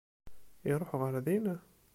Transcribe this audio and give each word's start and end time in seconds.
Iruḥ 0.71 0.91
ɣer 0.99 1.15
din? 1.25 1.45